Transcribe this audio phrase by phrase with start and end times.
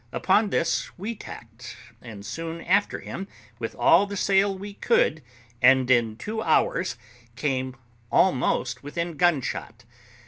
[0.11, 3.27] Upon this we tacked, and stood after him
[3.59, 5.21] with all the sail we could,
[5.61, 6.97] and in two hours
[7.35, 7.75] came
[8.11, 9.85] almost within gunshot.